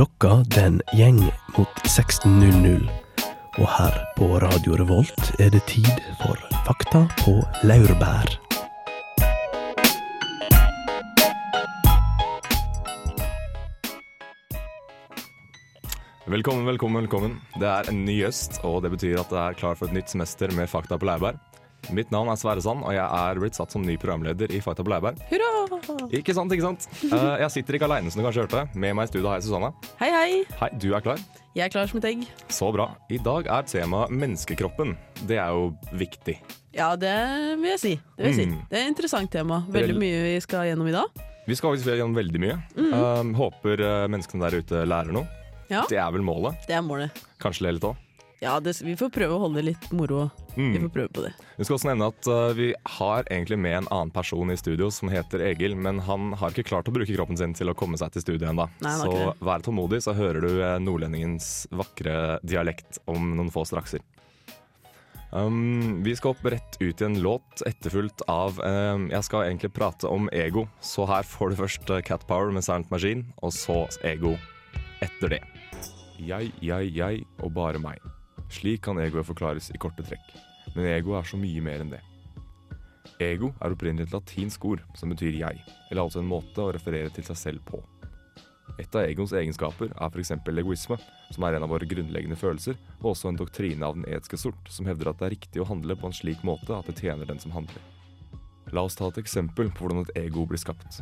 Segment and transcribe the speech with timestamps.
[0.00, 1.18] Klokka den gjeng
[1.58, 2.86] mot 16.00.
[3.60, 5.90] Og her på Radio Revolt er det tid
[6.22, 7.34] for Fakta på
[7.68, 8.32] laurbær.
[16.32, 17.36] Velkommen, velkommen, velkommen.
[17.60, 20.16] Det er en ny høst, og det betyr at det er klar for et nytt
[20.16, 21.36] semester med Fakta på Laurbær.
[21.88, 24.84] Mitt navn er Sverre Sand, og jeg er blitt satt som ny programleder i Fakta
[24.86, 25.18] på Leiberg.
[25.30, 25.48] Hurra!
[26.14, 26.86] Ikke sant, ikke sant?
[27.10, 28.62] Eh, jeg sitter ikke aleine, som du kanskje hørte.
[28.78, 29.72] Med meg i studio har jeg Susanne.
[29.98, 30.42] Hei, hei.
[30.60, 31.22] Hei, du er klar?
[31.56, 32.22] Jeg er klar som et egg.
[32.52, 32.86] Så bra.
[33.10, 34.94] I dag er temaet menneskekroppen.
[35.26, 36.36] Det er jo viktig.
[36.76, 37.16] Ja, det
[37.58, 37.94] vil jeg si.
[37.96, 38.46] Det, vil jeg si.
[38.52, 38.60] Mm.
[38.70, 39.64] det er et interessant tema.
[39.74, 41.24] Veldig mye vi skal gjennom i dag.
[41.48, 42.60] Vi skal faktisk gjennom veldig mye.
[42.78, 45.26] Eh, håper eh, menneskene der ute lærer noe.
[45.70, 45.82] Ja.
[45.90, 46.62] Det er vel målet.
[46.68, 47.18] Det er målet.
[47.42, 47.98] Kanskje le litt òg.
[48.40, 50.30] Ja, det, vi får prøve å holde det litt moro.
[50.54, 50.82] Vi Mm.
[50.86, 51.32] får prøve på det.
[51.58, 54.88] Vi skal også nevne at uh, vi har egentlig med en annen person i studio
[54.90, 57.98] som heter Egil, men han har ikke klart å bruke kroppen sin til å komme
[58.00, 58.64] seg til studio ennå.
[58.80, 64.00] Så vær tålmodig, så hører du uh, nordlendingens vakre dialekt om noen få strakser.
[65.32, 69.70] Um, vi skal opp rett ut i en låt, etterfulgt av um, Jeg skal egentlig
[69.76, 73.84] prate om ego, så her får du først Cat Power med Silent Machine, og så
[74.02, 74.32] ego
[75.04, 75.42] etter det.
[76.18, 78.00] Jeg, jeg, jeg og bare meg.
[78.50, 80.32] Slik kan egoet forklares i korte trekk.
[80.74, 82.02] Men ego er så mye mer enn det.
[83.20, 87.12] Ego er opprinnelig et latinsk ord som betyr jeg, eller altså en måte å referere
[87.14, 87.80] til seg selv på.
[88.80, 90.32] Et av egoens egenskaper er f.eks.
[90.32, 90.96] egoisme,
[91.34, 94.70] som er en av våre grunnleggende følelser, og også en doktrine av den etiske sort,
[94.72, 97.28] som hevder at det er riktig å handle på en slik måte at det tjener
[97.28, 97.82] den som handler.
[98.72, 101.00] La oss ta et eksempel på hvordan et ego blir skapt.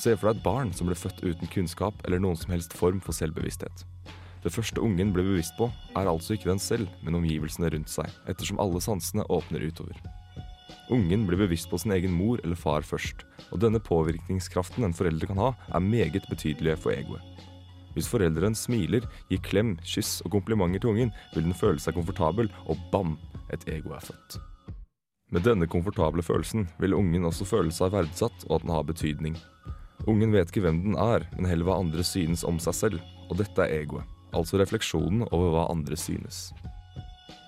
[0.00, 3.02] Se for deg et barn som ble født uten kunnskap eller noen som helst form
[3.04, 3.84] for selvbevissthet.
[4.42, 8.10] Det første ungen blir bevisst på, er altså ikke den selv, men omgivelsene rundt seg,
[8.26, 9.98] ettersom alle sansene åpner utover.
[10.90, 15.30] Ungen blir bevisst på sin egen mor eller far først, og denne påvirkningskraften en forelder
[15.30, 17.22] kan ha, er meget betydelig for egoet.
[17.94, 22.48] Hvis forelderen smiler, gir klem, kyss og komplimenter til ungen, vil den føle seg komfortabel,
[22.66, 23.18] og bam,
[23.52, 24.40] et ego er født.
[25.32, 29.36] Med denne komfortable følelsen vil ungen også føle seg verdsatt, og at den har betydning.
[30.08, 33.38] Ungen vet ikke hvem den er, men heller hva andre synes om seg selv, og
[33.40, 36.50] dette er egoet, altså refleksjonen over hva andre synes.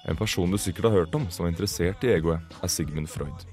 [0.09, 3.47] En person du sikkert har hørt om som er interessert i egoet, er Sigmund Freud.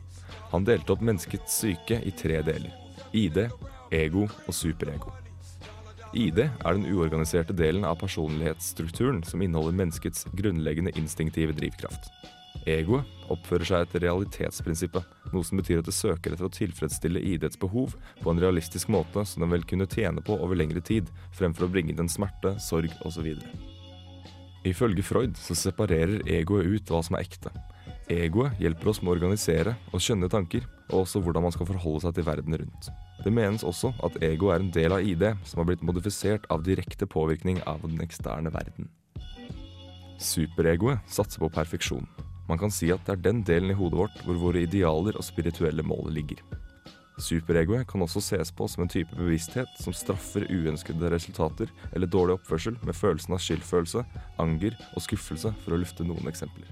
[0.51, 2.73] Han delte opp menneskets syke i tre deler.
[3.15, 3.45] ID,
[3.91, 5.13] ego og superego.
[6.11, 12.11] ID er den uorganiserte delen av personlighetsstrukturen som inneholder menneskets grunnleggende instinktive drivkraft.
[12.69, 17.57] Egoet oppfører seg etter realitetsprinsippet, noe som betyr at det søker etter å tilfredsstille IDs
[17.61, 21.65] behov på en realistisk måte som den vil kunne tjene på over lengre tid, fremfor
[21.65, 23.31] å bringe den smerte, sorg osv.
[24.67, 27.49] Ifølge Freud så separerer egoet ut hva som er ekte.
[28.11, 32.03] Egoet hjelper oss med å organisere og skjønne tanker, og også hvordan man skal forholde
[32.03, 32.89] seg til verden rundt.
[33.23, 36.65] Det menes også at ego er en del av ID som har blitt modifisert av
[36.65, 38.89] direkte påvirkning av den eksterne verden.
[40.21, 42.05] Superegoet satser på perfeksjon.
[42.49, 45.25] Man kan si at det er den delen i hodet vårt hvor våre idealer og
[45.25, 46.41] spirituelle mål ligger.
[47.21, 52.39] Superegoet kan også ses på som en type bevissthet som straffer uønskede resultater eller dårlig
[52.39, 54.05] oppførsel med følelsen av skyldfølelse,
[54.41, 56.71] anger og skuffelse, for å lufte noen eksempler.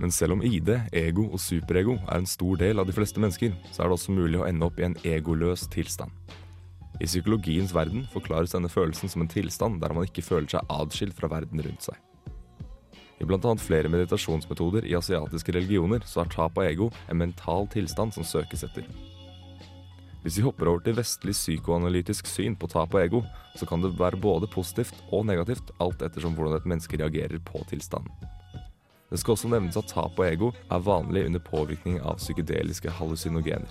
[0.00, 3.54] Men selv om ID, ego og superego er en stor del av de fleste mennesker,
[3.72, 6.12] så er det også mulig å ende opp i en egoløs tilstand.
[7.00, 11.16] I psykologiens verden forklares denne følelsen som en tilstand der man ikke føler seg adskilt
[11.16, 12.05] fra verden rundt seg.
[13.16, 13.56] I bl.a.
[13.56, 18.66] flere meditasjonsmetoder i asiatiske religioner så er tap av ego en mental tilstand som søkes
[18.66, 18.88] etter.
[20.26, 23.22] Hvis vi hopper over til vestlig psykoanalytisk syn på tap av ego,
[23.56, 27.62] så kan det være både positivt og negativt, alt ettersom hvordan et menneske reagerer på
[27.70, 28.10] tilstanden.
[29.06, 33.70] Det skal også nevnes at tap av ego er vanlig under påvirkning av psykedeliske hallusinogener.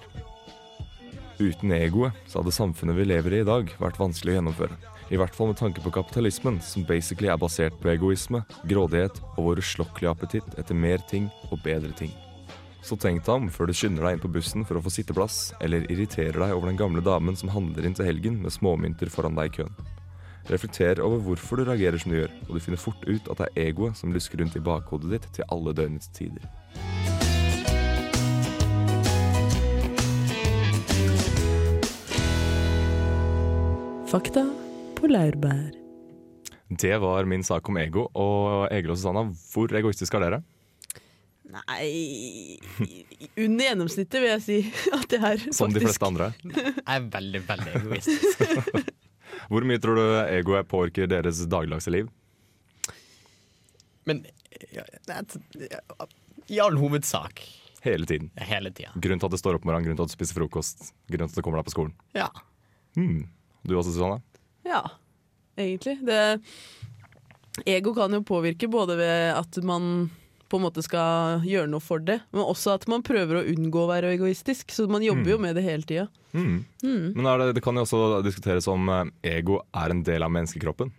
[1.44, 4.95] Uten egoet så hadde samfunnet vi lever i i dag vært vanskelig å gjennomføre.
[5.14, 9.52] I hvert fall med tanke på kapitalismen, som basically er basert på egoisme, grådighet og
[9.52, 12.14] vår uslokkelige appetitt etter mer ting og bedre ting.
[12.86, 15.54] Så tenk deg om før du skynder deg inn på bussen for å få sitteplass,
[15.62, 19.38] eller irriterer deg over den gamle damen som handler inn til helgen med småmynter foran
[19.38, 19.78] deg i køen.
[20.50, 23.48] Reflekter over hvorfor du reagerer som du gjør, og du finner fort ut at det
[23.54, 26.46] er egoet som lusker rundt i bakhodet ditt til alle døgnets tider.
[34.10, 34.46] Fakta
[34.98, 35.72] på laurbær.
[36.70, 38.08] Det var min sak om ego.
[38.18, 40.40] Og Egil og Susanna, hvor egoistiske er dere?
[41.46, 42.58] Nei
[43.38, 44.56] Under gjennomsnittet vil jeg si
[44.98, 46.32] at det er Som de fleste andre.
[46.42, 48.42] Jeg er veldig, veldig egoistisk.
[49.52, 52.08] Hvor mye tror du egoet påvirker deres dagligdagse liv?
[54.10, 54.24] Men
[56.50, 57.44] i all hovedsak
[57.86, 58.32] Hele tiden.
[58.38, 58.96] hele tiden.
[58.98, 61.30] Grunnen til at du står opp om morgenen, grunnen til at du spiser frokost, grunnen
[61.30, 61.94] til at du kommer deg på skolen.
[62.18, 62.32] Ja.
[62.98, 63.28] Hmm.
[63.62, 64.24] Du også, Susanne?
[64.66, 64.84] Ja.
[65.58, 66.00] egentlig.
[66.06, 66.20] Det,
[67.66, 70.10] ego kan jo påvirke både ved at man
[70.50, 73.86] på en måte skal gjøre noe for det, men også at man prøver å unngå
[73.86, 74.70] å være egoistisk.
[74.76, 76.06] Så man jobber jo med det hele tida.
[76.36, 76.60] Mm.
[76.84, 77.08] Mm.
[77.16, 80.92] Men det, det kan jo også diskuteres om eh, ego er en del av menneskekroppen.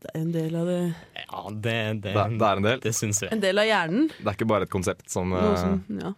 [0.00, 0.78] Det er en del av det
[1.26, 2.78] Ja, det, det, Det, det er en del.
[2.80, 3.32] det syns jeg.
[3.36, 4.06] En del av hjernen.
[4.16, 6.12] Det er ikke bare et konsept som Noe eh, som, ja.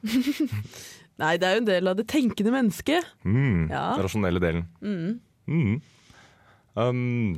[1.22, 3.08] Nei, det er jo en del av det tenkende mennesket.
[3.26, 3.82] mm, Ja.
[3.98, 4.62] Den rasjonelle delen.
[4.82, 5.74] Mm.
[6.76, 7.36] Um,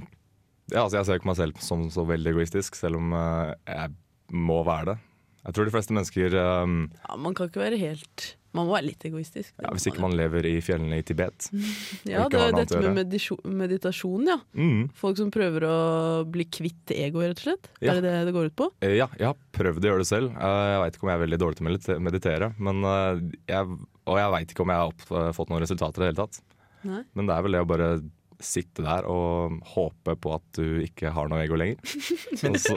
[0.72, 3.92] ja, altså jeg ser ikke meg selv som så veldig egoistisk, selv om uh, jeg
[4.32, 5.00] må være det.
[5.44, 6.34] Jeg tror de fleste mennesker
[6.64, 8.22] um, Ja, man kan ikke være helt
[8.56, 9.50] Man må være litt egoistisk.
[9.60, 11.50] ja, Hvis ikke man lever i fjellene i Tibet.
[12.08, 13.12] Ja, det er dette med
[13.60, 14.38] meditasjon, ja.
[14.56, 14.86] Mm.
[14.96, 15.74] Folk som prøver å
[16.24, 17.68] bli kvitt egoet, rett og slett.
[17.84, 17.92] Ja.
[17.92, 18.70] Er det det det går ut på?
[18.80, 20.32] Eh, Ja, jeg har prøvd å gjøre det selv.
[20.38, 22.52] Eh, Jeg veit ikke om jeg er veldig dårlig til å meditere.
[22.56, 22.80] Men
[23.52, 26.40] jeg, og jeg veit ikke om jeg har fått noen resultater i det hele tatt.
[26.88, 27.02] Nei.
[27.12, 27.90] Men det er vel det å bare
[28.42, 31.78] sitte der og håpe på at du ikke har noe ego lenger.
[32.42, 32.76] Men så,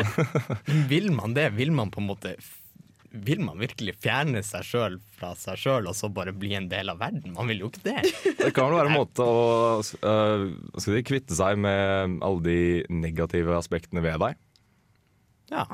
[0.89, 1.50] Vil man det?
[1.57, 2.36] Vil man på en måte
[3.12, 6.92] Vil man virkelig fjerne seg sjøl fra seg sjøl og så bare bli en del
[6.94, 7.33] av verden?
[7.38, 8.04] Man vil jo ikke det.
[8.44, 10.44] det kan vel være en måte å uh,
[10.77, 12.59] skal de, kvitte seg med alle de
[12.94, 14.38] negative aspektene ved deg.
[15.54, 15.65] Ja,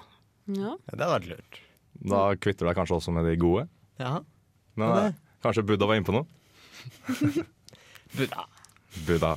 [0.46, 0.76] Ja.
[0.92, 1.60] det hadde vært lurt.
[2.04, 3.66] Da kvitter du deg kanskje også med de gode.
[4.02, 4.20] Ja.
[4.80, 6.26] Men Ja, eh, kanskje Buddha var inne på noe?
[8.14, 8.46] Buddha.
[9.08, 9.36] Buddha.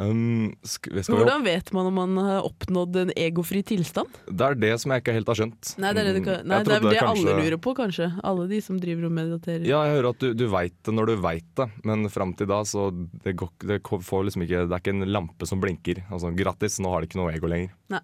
[0.00, 4.08] Um, Hvordan vet man om man har oppnådd en egofri tilstand?
[4.30, 5.72] Det er det som jeg ikke helt har skjønt.
[5.82, 7.74] Nei, det er, det, det, kan- Mm, nei, det, er det kanskje- alle lurer på,
[7.76, 8.06] kanskje.
[8.24, 9.66] Alle de som driver og mediterer.
[9.68, 12.48] Ja, jeg hører at du, du veit det når du veit det, men fram til
[12.48, 12.86] da så
[13.26, 16.00] det går, det får liksom ikke Det er ikke en lampe som blinker.
[16.08, 17.76] Altså, Grattis, nå har det ikke noe ego lenger.
[17.92, 18.00] Nei.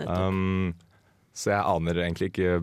[0.00, 0.72] Um,
[1.36, 2.56] så jeg aner egentlig ikke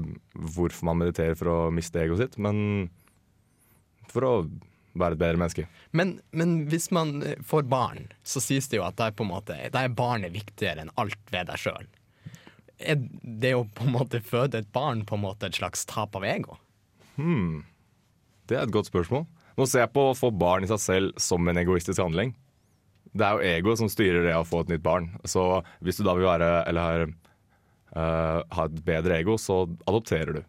[0.58, 2.90] hvorfor man mediterer for å miste egoet sitt, men
[4.10, 4.34] for å
[4.98, 5.66] være et bedre menneske.
[5.96, 9.26] Men, men hvis man eh, får barn, så sies det jo at det er, på
[9.26, 11.90] en måte, det er barnet viktigere enn alt ved deg sjøl.
[12.82, 16.18] Er det å på en måte føde et barn på en måte et slags tap
[16.18, 16.58] av ego?
[17.18, 17.64] Hmm.
[18.50, 19.28] Det er et godt spørsmål.
[19.60, 22.34] Nå ser jeg på å få barn i seg selv som en egoistisk handling.
[23.12, 25.12] Det er jo ego som styrer det å få et nytt barn.
[25.28, 27.08] Så hvis du da vil være, eller har,
[27.96, 30.44] eh, ha et bedre ego, så adopterer du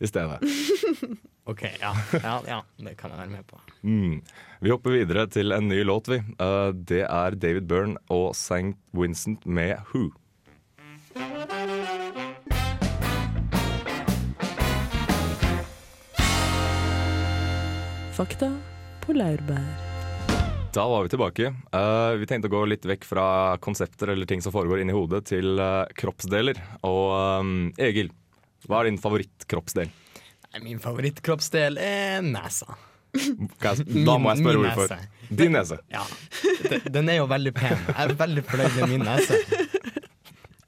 [0.00, 0.40] i stedet.
[1.46, 3.58] OK, ja, ja, ja det kan jeg være med på.
[3.86, 4.18] Mm.
[4.66, 6.18] Vi hopper videre til en ny låt, vi.
[6.18, 8.74] Eh, det er David Byrne og St.
[8.90, 10.08] Vincent med Who.
[18.16, 18.48] Fakta
[19.04, 19.68] på laurbær.
[20.74, 21.52] Da var vi tilbake.
[21.70, 23.28] Uh, vi tenkte å gå litt vekk fra
[23.62, 26.58] konsepter eller ting som foregår inni hodet, til uh, kroppsdeler.
[26.84, 28.10] Og um, Egil,
[28.66, 29.94] hva er din favorittkroppsdel?
[30.64, 32.76] Min favorittkroppsdel er nesa.
[33.16, 34.90] Da må jeg spørre Min hvorfor.
[34.92, 35.36] nese.
[35.40, 35.78] Din nese.
[35.92, 36.02] Ja.
[36.70, 37.78] Den, den er jo veldig pen.
[37.88, 39.38] Jeg er veldig fornøyd med min nese.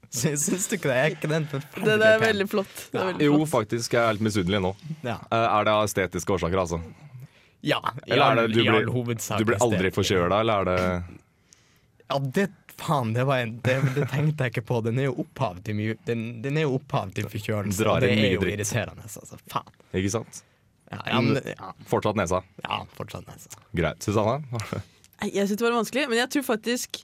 [0.09, 0.95] Syns du ikke det?
[0.97, 2.79] Er ikke den forferdelig Det, det er veldig flott.
[2.95, 3.51] Er veldig Jo, flott.
[3.53, 3.93] faktisk.
[3.93, 4.71] Jeg er litt misunnelig nå.
[5.05, 5.19] Ja.
[5.29, 6.81] Eh, er det av estetiske årsaker, altså?
[7.61, 7.75] ja
[8.07, 10.67] i Eller er det du i all blir, hovedsak du blir aldri forkjøla, eller er
[10.69, 10.77] det
[12.09, 12.45] Ja, det
[12.79, 14.79] faen, det, var en, det, det tenkte jeg ikke på.
[14.85, 18.13] Den er jo opphav til mye Den, den er jo opphav til forkjølelse, Drar det
[18.15, 18.55] mye er jo dritt.
[18.59, 19.05] irriterende.
[19.07, 19.39] Altså.
[19.51, 19.75] Faen.
[19.99, 20.41] Ikke sant?
[20.89, 22.39] Ja, ja, men, ja, Fortsatt nesa.
[22.65, 23.51] ja fortsatt nesa.
[23.77, 24.01] Greit.
[24.01, 24.39] Susanne?
[25.27, 27.01] Jeg synes det var vanskelig, men jeg tror faktisk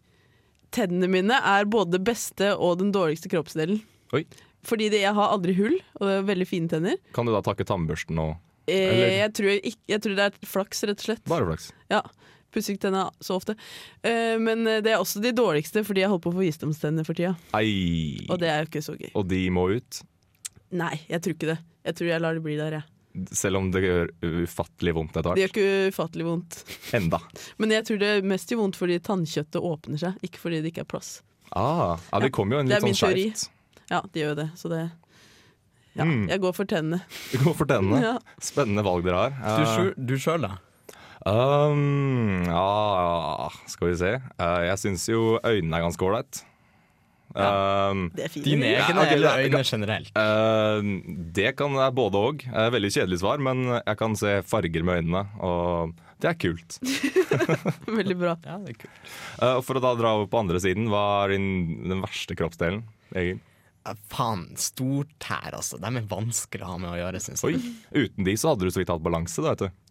[0.76, 3.82] tennene mine er både det beste og den dårligste kroppsdelen.
[4.16, 4.24] Oi.
[4.66, 6.98] Fordi det, jeg har aldri hull, og det er veldig fine tenner.
[7.14, 8.34] Kan du da takke tannbørsten og
[8.66, 11.20] Eh, jeg, tror ikke, jeg tror det er flaks, rett og slett.
[11.30, 11.68] Bare flaks.
[11.94, 12.00] Ja,
[12.56, 13.58] Pusser ikke tenna så ofte.
[14.06, 17.04] Uh, men eh, det er også de dårligste, fordi jeg holder på å få visdomstenner
[17.08, 17.34] for tida.
[17.60, 18.24] Ei.
[18.32, 19.10] Og det er jo ikke så gøy.
[19.20, 20.02] Og de må ut?
[20.76, 21.58] Nei, jeg tror ikke det.
[21.86, 22.88] Jeg tror jeg lar det bli der, jeg.
[23.32, 24.10] Selv om det gjør
[24.44, 26.58] ufattelig vondt etter Det gjør ikke ufattelig vondt.
[26.98, 27.20] Enda.
[27.64, 30.74] Men jeg tror det er mest gjør vondt fordi tannkjøttet åpner seg, ikke fordi det
[30.74, 31.12] ikke er plass.
[31.56, 33.28] Ah, ja, det kommer jo en ja, litt er min sånn teori.
[33.32, 33.86] skjevt.
[33.94, 34.48] Ja, det gjør jo det.
[34.60, 34.82] Så det
[35.96, 36.26] Ja, Mm.
[36.28, 36.98] jeg går for tennene.
[37.32, 38.02] Du går for tennene.
[38.10, 38.16] Ja.
[38.44, 39.38] Spennende valg dere har.
[39.40, 40.58] Du, Eh, du sjøl, da?
[41.26, 44.12] Um, ja, skal vi se.
[44.38, 46.44] Uh, jeg syns jo øynene er ganske ålreit.
[47.36, 48.46] Um, Det er fint.
[48.46, 50.12] Dine Ja, egne ok, eller øyne generelt?
[50.16, 50.92] Uh,
[51.36, 52.46] det kan være både òg.
[52.78, 56.78] veldig kjedelig svar, men jeg kan se farger med øynene, og det er kult.
[58.00, 58.38] Veldig bra.
[58.46, 59.02] Ja, det er kult.
[59.42, 61.50] Uh, og for å da dra over på andre siden, hva er din,
[61.90, 62.86] den verste kroppsdelen?
[63.18, 63.42] Egil?
[63.86, 65.78] Ja, faen, stortær, altså.
[65.82, 67.74] De er vanskelig å ha med å gjøre, syns Oi, jeg.
[68.08, 69.84] uten de så hadde du så vidt hatt balanse, da, vet du.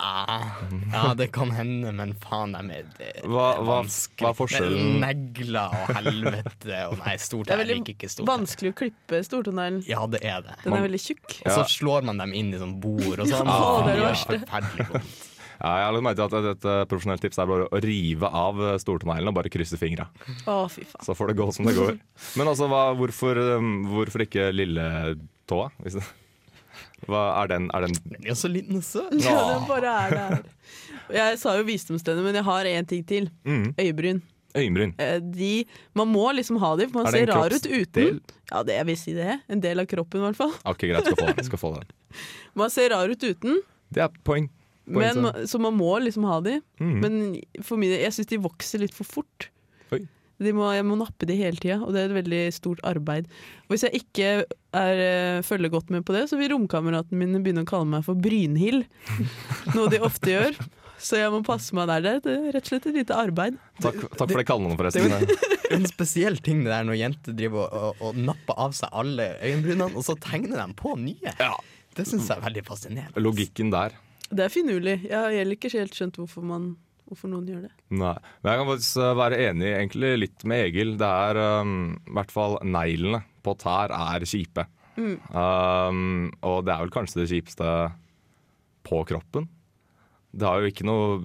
[0.00, 0.52] Ah,
[0.92, 4.22] ja, det kan hende, men faen, de er, det, Hva- er hva- vanskelig.
[4.22, 4.90] hva er forskjellen?
[4.94, 7.52] Er Negler og helvete og nei, Det stortær.
[7.56, 8.28] er veldig liker ikke stortær.
[8.30, 9.80] vanskelig å klippe stortåneglen.
[9.88, 10.54] Ja, det er det.
[10.62, 11.26] Den Man- er veldig tjukk.
[11.44, 13.50] Og så slår man dem inn i sånn bord og sånn.
[13.50, 14.38] Å, det er det verste.
[14.46, 15.24] forferdelig vondt.
[15.58, 18.28] Ja, jeg har lagt merke til at et, et profesjonelt tips er bare å rive
[18.30, 20.06] av eh, og bare krysse fingra.
[20.46, 20.70] Faen.
[21.02, 21.98] Så får det gå som det går.
[22.38, 25.72] Men altså, hva, hvorfor, um, hvorfor ikke lilletåa?
[27.06, 29.12] Hva er den, er den Den er så liten og søt.
[29.22, 30.42] Ja, den bare er der.
[31.14, 33.30] Jeg sa jo visdomstenner, men jeg har én ting til.
[33.46, 34.18] mm, Øyebryn.
[34.58, 34.94] øyenbryn?
[34.98, 35.64] Eh, De,
[35.94, 38.20] man må liksom ha dem, for man Er ser rar ut uten.
[38.50, 39.38] Ja, det jeg vil si det.
[39.48, 40.52] En del av kroppen, i hvert fall.
[40.64, 41.44] Ok, greit, skal få den.
[41.44, 41.88] Skal få den.
[42.58, 43.60] Man ser rar ut uten,
[43.94, 44.48] Det er poeng.
[44.88, 46.62] Poeng men, så man må liksom ha dem.
[46.80, 46.94] Mm.
[47.00, 49.50] Men for min, jeg syns de vokser litt for fort.
[50.38, 53.26] Må, jeg må nappe de hele tida, og det er et veldig stort arbeid.
[53.66, 57.40] Og hvis jeg ikke er, eh, følger godt med på det, så vil romkameraten min
[57.42, 58.86] begynne å kalle meg for Brynhild.
[59.74, 60.60] Noe de ofte gjør.
[60.98, 62.18] Så jeg må passe meg der.
[62.22, 63.58] Det er rett og slett et lite arbeid.
[63.82, 65.28] Takk, takk for det kallenavnet, forresten.
[65.28, 68.74] Det er en spesiell ting det der når jenter driver og, og, og napper av
[68.78, 71.34] seg alle øyenbrynene, og så tegner de på nye.
[71.38, 71.54] Ja.
[71.98, 73.22] Det syns jeg er veldig fascinerende.
[73.22, 73.94] Logikken der.
[74.28, 75.00] Det er finurlig.
[75.08, 76.72] Jeg har heller ikke helt skjønt hvorfor, man,
[77.08, 77.72] hvorfor noen gjør det.
[77.90, 78.14] Nei.
[78.42, 80.94] Men jeg kan faktisk uh, være enig egentlig litt med Egil.
[81.00, 81.74] Det er um,
[82.06, 84.66] i hvert fall neglene på tær er kjipe.
[84.98, 87.68] Um, og det er vel kanskje det kjipeste
[88.88, 89.48] på kroppen.
[90.34, 91.20] Det har jo ikke noe,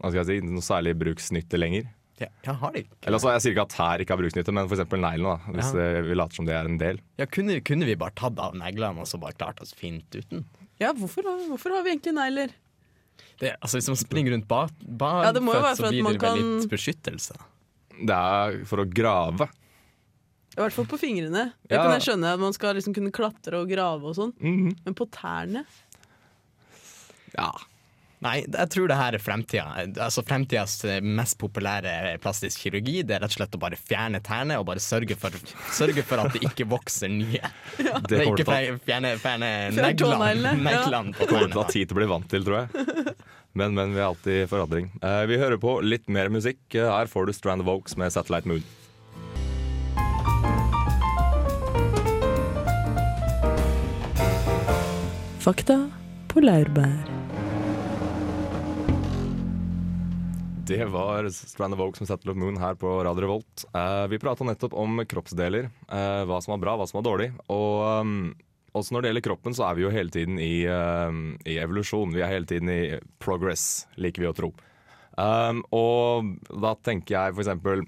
[0.00, 1.90] hva skal jeg si, noe særlig bruksnytte lenger.
[2.20, 2.96] Ja, jeg har det ikke?
[3.02, 4.82] Eller altså, Jeg sier ikke at tær ikke har bruksnytte, men f.eks.
[4.92, 5.32] neglene.
[5.32, 5.78] da, Hvis Ja.
[5.78, 7.00] det- vi later som det er en del.
[7.18, 10.44] Ja, kunne, kunne vi bare tatt av neglene og så bare klart oss fint uten?
[10.78, 12.52] Ja, hvorfor, hvorfor har vi egentlig negler?
[13.38, 16.28] Det, altså Hvis man springer rundt ba, barføtt, Ja, for så blir man det vel
[16.28, 17.34] kan- litt beskyttelse.
[18.06, 19.48] Det er for å grave.
[20.52, 21.52] I hvert fall på fingrene.
[21.66, 21.82] Det Ja.
[21.82, 24.32] kan jeg skjønne, at man skal liksom kunne klatre og grave og sånn.
[24.38, 24.76] Mhm.
[24.84, 25.64] Men på tærne?
[27.36, 27.50] Ja.
[28.22, 29.64] Nei, jeg tror det her er fremtida.
[30.04, 34.20] Altså Fremtidas eh, mest populære plastisk kirurgi Det er rett og slett å bare fjerne
[34.22, 35.34] tærne og bare sørge for,
[35.74, 37.42] sørge for at det ikke vokser nye.
[38.08, 38.46] Det Nei, ikke
[38.86, 40.82] fjerne, fjerne, neglene, tåneglene, ja.
[40.84, 43.16] neglene på kommer til å ta tid til å bli vant til, tror jeg.
[43.52, 44.86] Men, men vi er alltid i forandring.
[45.04, 46.62] Eh, vi hører på litt mer musikk.
[46.72, 48.64] Eh, Her får du Strand of Oaks med Satellite Moon.
[55.42, 55.76] Fakta
[56.32, 57.12] på laurbær.
[60.66, 63.64] Det var Strand of som Settle Satellite Moon her på Radio Revolt.
[63.74, 65.70] Eh, vi prata nettopp om kroppsdeler.
[65.90, 67.32] eh, hva som var bra, hva som var dårlig.
[67.50, 68.12] Og um,
[68.70, 72.14] også når det gjelder kroppen, så er vi jo hele tiden i, um, i evolusjon.
[72.14, 74.52] Vi er hele tiden i progress, liker vi å tro.
[75.18, 77.82] Um, og da tenker jeg eksempel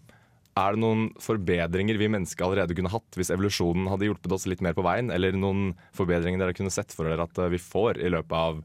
[0.61, 4.61] Er det noen forbedringer vi mennesker allerede kunne hatt hvis evolusjonen hadde hjulpet oss litt
[4.67, 5.15] mer på veien?
[5.15, 8.61] Eller noen forbedringer dere kunne sett for dere at vi får i løpet av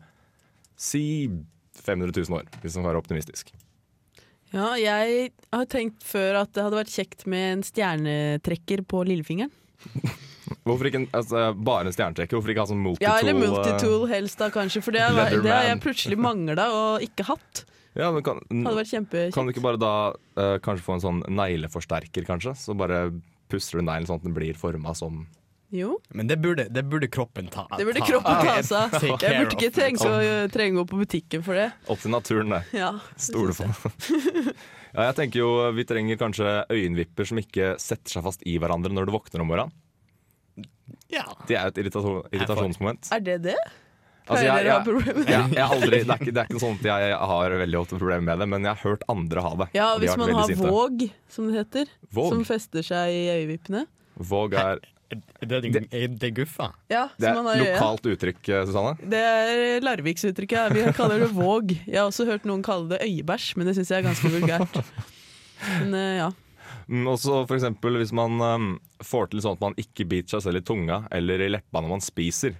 [0.75, 1.29] si
[1.77, 3.57] 500 000 år, hvis man skal være optimistisk?
[4.55, 9.53] Ja, jeg har tenkt før at det hadde vært kjekt med en stjernetrekker på lillefingeren.
[10.65, 12.37] Hvorfor ikke en, altså, bare en stjernetrekker?
[12.37, 13.05] Hvorfor ikke ha sånn multitool?
[13.05, 14.81] Ja, eller eh, multitool helst, da kanskje.
[14.85, 17.63] For det har, det har jeg plutselig mangla og ikke hatt.
[17.97, 21.21] Ja, men kan, Hadde vært kan du ikke bare da uh, kanskje få en sånn
[21.29, 22.53] negleforsterker, kanskje?
[22.57, 23.07] Så bare
[23.49, 25.23] pusser du neglen sånn at den blir forma som
[25.69, 27.67] Jo, Men det burde, det burde kroppen ta.
[27.77, 28.93] det burde ta- kroppen ta seg av.
[29.03, 31.67] Take Jeg burde ikke trenge å, trenge å gå på butikken for det.
[31.87, 32.61] opp til naturen, det.
[32.79, 33.67] Ja, det Stole på.
[34.95, 38.89] ja, jeg tenker jo vi trenger kanskje øyenvipper som ikke setter seg fast i hverandre
[38.95, 39.75] når du våkner om morgenen.
[41.13, 41.27] Ja.
[41.45, 43.11] Det er et irritasjonsmoment.
[43.13, 43.59] Er det det?
[44.29, 45.23] Altså, jeg, jeg, det?
[45.25, 47.97] jeg, jeg aldri, det, er ikke, det er ikke sånn at jeg har veldig ofte
[47.97, 49.67] problemer med det, men jeg har hørt andre ha det.
[49.73, 52.27] Ja, Hvis de man har våg, som det heter, Våg?
[52.35, 53.87] som fester seg i øyevippene.
[54.29, 56.69] Våg er, Det, det, det er guffa.
[56.91, 58.93] Ja, det som er lokalt uttrykk, eh, Susanne.
[59.01, 60.57] Det er Larviksuttrykket.
[60.59, 60.67] ja.
[60.73, 61.73] Vi kaller det våg.
[61.85, 64.79] Jeg har også hørt noen kalle det øyebæsj, men det syns jeg er ganske vulgært.
[65.79, 66.29] Men eh, ja.
[66.89, 68.69] Mm, Også for eksempel hvis man um,
[69.05, 71.91] får til sånn at man ikke biter seg selv i tunga eller i leppa når
[71.91, 72.55] man spiser.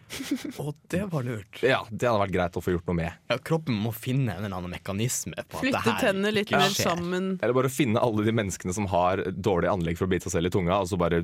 [0.62, 1.62] Å, det var lurt.
[1.66, 3.18] Ja, Det hadde vært greit å få gjort noe med.
[3.32, 6.54] Ja, kroppen må finne en eller annen mekanisme på at det Flytte her tennene litt
[6.54, 7.32] mer sammen.
[7.40, 10.52] Eller bare finne alle de menneskene som har dårlig anlegg for å bite seg selv
[10.52, 11.24] i tunga, og så bare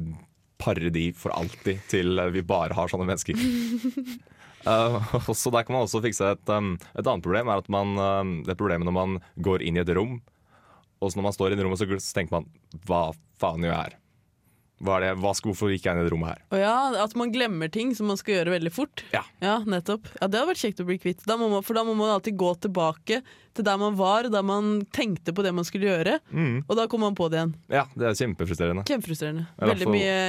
[0.61, 3.39] pare de for alltid til vi bare har sånne mennesker.
[4.65, 4.97] Uh,
[5.29, 7.51] så Der kan man også fikse et, um, et annet problem.
[7.53, 10.15] er at man, um, Det problemet når man går inn i et rom,
[11.01, 12.47] og så når man står i det rommet, så tenker man
[12.87, 13.97] hva faen gjør jeg her?
[14.83, 16.41] Hva er det, hva skal, hvorfor gikk jeg ned i rommet her?
[16.51, 19.05] Og ja, At man glemmer ting som man skal gjøre veldig fort.
[19.13, 19.21] Ja.
[19.43, 20.09] Ja, nettopp.
[20.19, 21.23] Ja, Det hadde vært kjekt å bli kvitt.
[21.27, 23.21] Da må man, for da må man alltid gå tilbake
[23.55, 26.17] til der man var, da man tenkte på det man skulle gjøre.
[26.67, 27.55] Og da kommer man på det igjen.
[27.71, 28.83] Ja, Det er kjempefrustrerende.
[28.89, 29.47] Kjempefrustrerende.
[29.63, 30.19] Veldig mye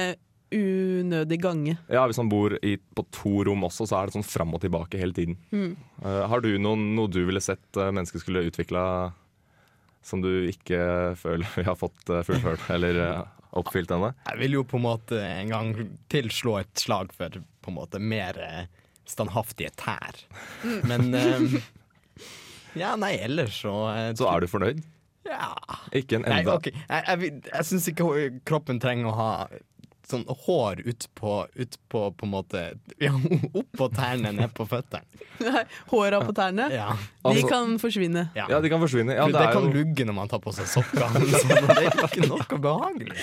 [0.55, 1.77] unødig gange.
[1.91, 4.63] Ja, Hvis man bor i, på to rom også, så er det sånn fram og
[4.63, 5.35] tilbake hele tiden.
[5.51, 9.11] Uh, har du noen, noe du ville sett uh, mennesker skulle utvikla
[10.07, 10.79] som du ikke
[11.19, 13.17] føler vi har fått uh, fullført eller uh,
[13.61, 14.11] oppfylt ennå?
[14.29, 15.71] Jeg vil jo på en måte en gang
[16.11, 18.67] til slå et slag for på en måte mer eh,
[19.07, 20.21] standhaftige tær.
[20.87, 21.57] Men um,
[22.77, 24.83] Ja, nei, ellers så eh, Så er du fornøyd?
[25.27, 25.49] Ja.
[25.95, 26.57] Ikke en Nei, enda.
[26.63, 29.31] Jeg, jeg, jeg syns ikke kroppen trenger å ha
[30.07, 32.61] sånn hår utpå ut på, på en måte
[33.03, 33.11] ja,
[33.59, 35.03] Oppå tærne, ned på føttene.
[35.91, 36.93] Håra på tærne, Ja.
[36.95, 38.23] de Altså- kan forsvinne.
[38.35, 38.45] ja.
[38.49, 39.13] Ja, de kan forsvinne.
[39.17, 41.03] Ja, det det er kan jo lugge når man tar på seg sokker.
[41.67, 43.17] Det er ikke noe behagelig.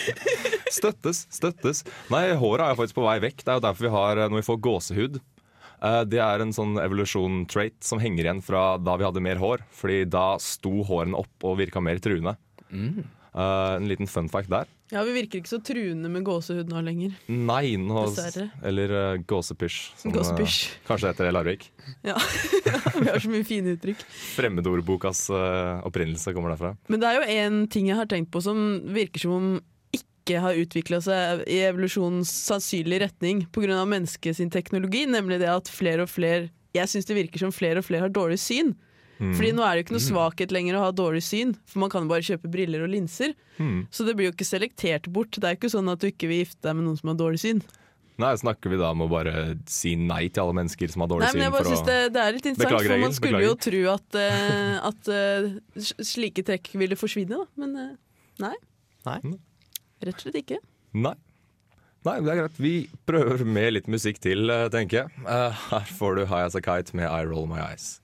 [0.74, 1.84] Støttes, støttes.
[2.12, 3.40] Nei, håra er faktisk på vei vekk.
[3.44, 6.76] Det er jo derfor vi har, når vi får gåsehud eh, Det er en sånn
[6.84, 9.64] evolusjon-trait som henger igjen fra da vi hadde mer hår.
[9.72, 12.36] Fordi da sto hårene opp og virka mer truende.
[12.70, 13.04] Mm.
[13.34, 14.68] Eh, en liten fun fact der.
[14.94, 17.16] Ja, Vi virker ikke så truende med gåsehud nå lenger.
[17.26, 18.06] Nei, nå
[18.62, 19.78] Eller uh, gåsepysj.
[19.98, 20.58] som, gåsepysj.
[20.70, 21.70] Uh, kanskje heter det Larvik.
[22.06, 22.14] Ja.
[22.94, 24.02] Vi har så mye fine uttrykk.
[24.36, 26.74] Fremmedordbokas uh, opprinnelse kommer derfra.
[26.88, 28.60] Men det er jo én ting jeg har tenkt på som
[28.94, 29.48] virker som om
[29.94, 33.82] ikke har utvikla seg i evolusjonens sannsynlige retning pga.
[33.84, 37.86] menneskets teknologi, nemlig det at flere og flere Jeg syns det virker som flere og
[37.86, 38.72] flere har dårlig syn.
[39.18, 41.90] Fordi nå er det jo ikke noe svakhet lenger å ha dårlig syn, for man
[41.92, 43.35] kan jo bare kjøpe briller og linser.
[43.59, 43.87] Mm.
[43.94, 45.30] Så det blir jo ikke selektert bort.
[45.38, 47.40] Det er ikke sånn at du ikke vil gifte deg med noen som har dårlig
[47.44, 47.62] syn.
[48.23, 51.26] Nei, Snakker vi da om å bare si nei til alle mennesker som har dårlig
[51.26, 53.16] Nei, men jeg bare for å- synes det, det er litt interessant, Beklager, for man
[53.16, 57.47] skulle skulle jo tro at, uh, at uh, slike trekk ville forsvinne, da.
[57.59, 57.97] Men uh,
[58.44, 58.54] nei.
[59.09, 59.18] Nei.
[60.04, 60.61] Rett og slett ikke.
[60.94, 61.14] Nei.
[62.04, 62.59] Nei, det er greit.
[62.61, 62.73] Vi
[63.09, 65.23] prøver med litt musikk til, tenker jeg.
[65.25, 67.94] Eh, her får du High As A Kite med I Roll My Eyes.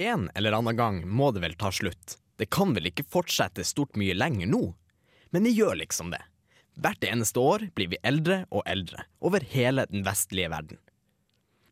[0.00, 2.16] En eller annen gang må det vel ta slutt.
[2.40, 4.62] Det kan vel ikke fortsette stort mye lenger nå?
[5.28, 6.22] Men det gjør liksom det.
[6.80, 10.80] Hvert eneste år blir vi eldre og eldre over hele den vestlige verden.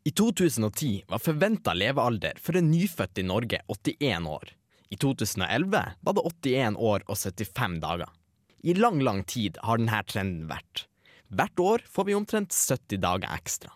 [0.04, 4.52] I 2010 var forventa levealder for en nyfødt i Norge 81 år.
[4.92, 8.12] I 2011 var det 81 år og 75 dager.
[8.61, 10.85] I lang, lang tid har denne trenden vært.
[11.32, 13.73] Hvert år får vi omtrent 70 dager ekstra.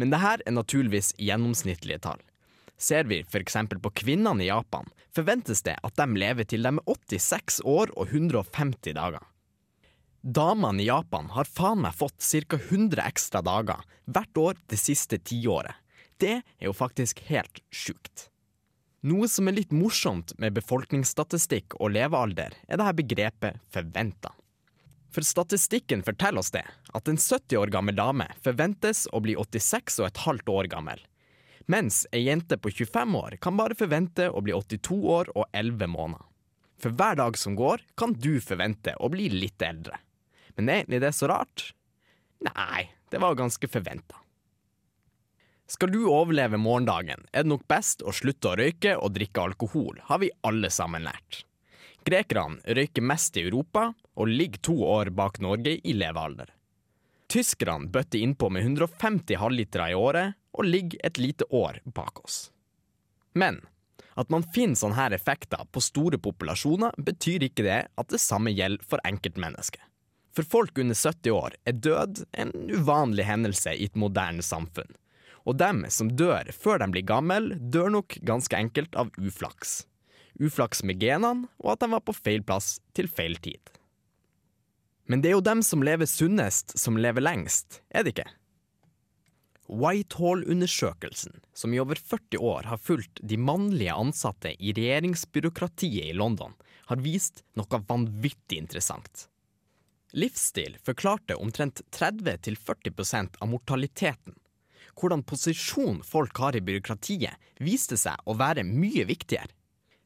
[0.00, 2.24] Men dette er naturligvis gjennomsnittlige tall.
[2.78, 3.56] Ser vi f.eks.
[3.82, 8.10] på kvinnene i Japan, forventes det at de lever til de er 86 år og
[8.10, 9.22] 150 dager.
[10.24, 12.56] Damene i Japan har faen meg fått ca.
[12.56, 15.76] 100 ekstra dager hvert år det siste tiåret.
[16.16, 18.30] Det er jo faktisk helt sjukt.
[19.04, 24.32] Noe som er litt morsomt med befolkningsstatistikk og levealder, er dette begrepet forventa.
[25.12, 30.00] For statistikken forteller oss det, at en 70 år gammel dame forventes å bli 86
[30.00, 31.04] og et halvt år gammel.
[31.66, 35.88] Mens ei jente på 25 år kan bare forvente å bli 82 år og 11
[35.88, 36.26] måneder.
[36.80, 39.96] For hver dag som går, kan du forvente å bli litt eldre.
[40.58, 41.70] Men er det så rart?
[42.44, 44.20] Nei, det var ganske forventa.
[45.70, 50.02] Skal du overleve morgendagen, er det nok best å slutte å røyke og drikke alkohol,
[50.10, 51.46] har vi alle sammen lært.
[52.04, 53.86] Grekerne røyker mest i Europa
[54.20, 56.50] og ligger to år bak Norge i levealder.
[57.32, 62.50] Tyskerne bøtter innpå med 150 halvlitere i året og ligger et lite år bak oss.
[63.34, 63.60] Men
[64.14, 68.86] at man finner sånne effekter på store populasjoner, betyr ikke det at det samme gjelder
[68.86, 69.82] for enkeltmennesket.
[70.34, 74.90] For folk under 70 år er død en uvanlig hendelse i et moderne samfunn.
[75.44, 79.84] Og dem som dør før de blir gamle, dør nok ganske enkelt av uflaks.
[80.40, 83.60] Uflaks med genene, og at de var på feil plass til feil tid.
[85.06, 88.30] Men det er jo dem som lever sunnest, som lever lengst, er det ikke?
[89.68, 96.52] Whitehall-undersøkelsen, som i over 40 år har fulgt de mannlige ansatte i regjeringsbyråkratiet i London,
[96.90, 99.28] har vist noe vanvittig interessant.
[100.14, 104.36] Livsstil forklarte omtrent 30-40% av mortaliteten.
[104.94, 109.50] Hvordan posisjon folk har i byråkratiet, viste seg å være mye viktigere.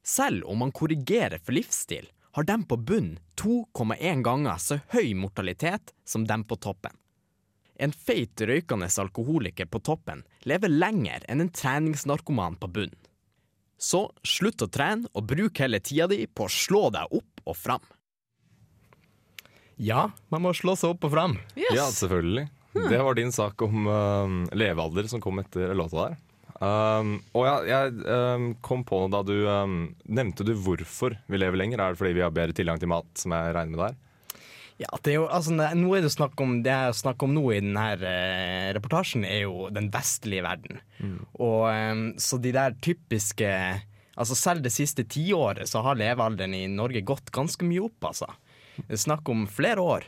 [0.01, 5.92] Selv om man korrigerer for livsstil, har dem på bunn 2,1 ganger så høy mortalitet
[6.09, 6.94] som dem på toppen.
[7.79, 12.97] En feit røykende alkoholiker på toppen lever lenger enn en treningsnarkoman på bunn.
[13.79, 17.55] Så slutt å trene, og bruk hele tida di på å slå deg opp og
[17.57, 17.85] fram.
[19.79, 21.37] Ja, man må slå seg opp og fram.
[21.55, 21.77] Yes.
[21.77, 22.49] Ja, selvfølgelig.
[22.75, 24.27] Det var din sak om uh,
[24.59, 26.19] levealder som kom etter låta der.
[26.59, 29.77] Um, og ja, jeg um, kom på da du um,
[30.11, 31.79] Nevnte du hvorfor vi lever lenger?
[31.79, 33.99] Er det fordi vi har bedre tilgang til mat, som jeg regner med der?
[34.79, 37.33] Ja, det er jo, altså, det- nå er det snakk om Det jeg snakker om
[37.35, 40.79] nå i denne eh, reportasjen, er jo den vestlige verden.
[41.38, 43.49] Og eh, Så de der typiske
[44.19, 48.27] Altså Selv det siste tiåret så har levealderen i Norge gått ganske mye opp, altså.
[48.77, 50.03] Det er snakk om flere år.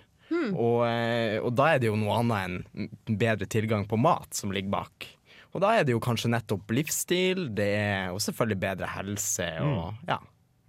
[0.55, 4.51] Og, eh, og da er det jo noe annet enn bedre tilgang på mat som
[4.55, 5.07] ligger bak.
[5.55, 9.95] Og da er det jo kanskje nettopp livsstil, det er jo selvfølgelig bedre helse og
[10.07, 10.19] ja.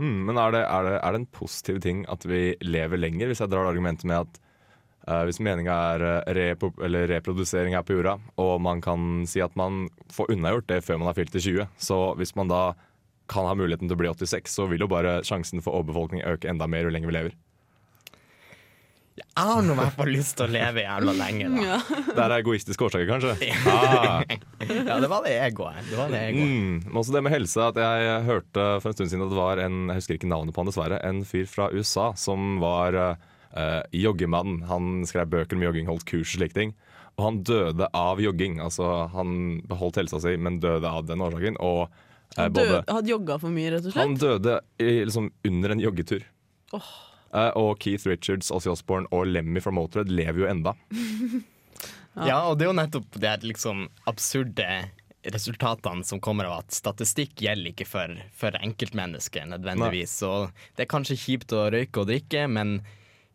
[0.02, 3.30] Mm, men er det, er, det, er det en positiv ting at vi lever lenger,
[3.30, 4.40] hvis jeg drar argumentet med at
[5.06, 9.54] uh, hvis meninga er repro eller reprodusering her på jorda, og man kan si at
[9.60, 12.64] man får unnagjort det før man har fylt til 20, så hvis man da
[13.32, 16.50] kan ha muligheten til å bli 86, så vil jo bare sjansen for overbefolkning øke
[16.50, 17.38] enda mer jo lenger vi lever.
[19.12, 21.64] Jeg har nå i hvert fall lyst til å leve jævla lenge, da.
[21.68, 21.80] Ja.
[22.08, 23.34] Det er egoistiske årsaker, kanskje.
[23.72, 24.24] Ah.
[24.72, 25.82] Ja, det var det egoet.
[25.90, 26.54] Det var det egoet.
[26.54, 26.96] Mm.
[26.96, 27.66] Også det med helse.
[27.74, 30.56] At jeg hørte for en stund siden at det var en jeg husker ikke navnet
[30.56, 34.62] på han dessverre, en fyr fra USA som var uh, joggemann.
[34.72, 36.74] Han skrev bøker om jogging, holdt kurs og slike ting.
[37.20, 38.62] Og han døde av jogging.
[38.64, 41.60] Altså Han beholdt helsa si, men døde av den årsaken.
[41.60, 42.02] Og uh,
[42.40, 44.04] Han både døde, hadde jogga for mye, rett og slett?
[44.06, 46.28] Han døde i, liksom under en joggetur.
[46.80, 46.92] Åh.
[47.34, 50.76] Eh, og Keith Richards, Ozzy Osbourne og Lemmy fra Motorhead lever jo enda.
[50.92, 51.48] Ja.
[52.28, 54.66] Ja, og det er jo nettopp de her liksom absurde
[55.32, 60.18] resultatene som kommer av at statistikk gjelder ikke for, for enkeltmennesket nødvendigvis.
[60.20, 62.82] Så det er kanskje kjipt å røyke og drikke, men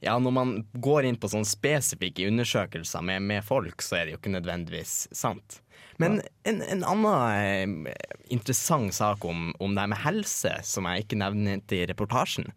[0.05, 0.51] ja, når man
[0.83, 4.97] går inn på sånne spesifikke undersøkelser med, med folk, så er det jo ikke nødvendigvis
[5.17, 5.61] sant.
[5.97, 7.97] Men en, en annen eh,
[8.35, 12.51] interessant sak om, om det her med helse, som jeg ikke nevnte i reportasjen,